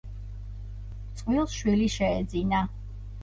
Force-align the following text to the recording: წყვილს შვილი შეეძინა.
წყვილს 1.19 1.53
შვილი 1.57 1.89
შეეძინა. 1.97 2.63